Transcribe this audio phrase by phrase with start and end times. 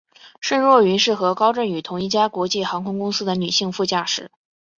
[0.41, 4.31] 申若云是和高振宇同一家国际航空公司的女性副驾驶。